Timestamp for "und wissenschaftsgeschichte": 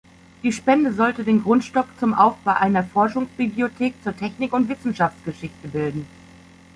4.51-5.67